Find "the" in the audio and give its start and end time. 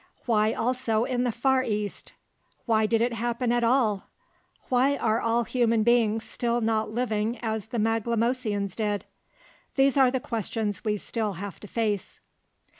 1.25-1.31, 7.67-7.77, 10.09-10.19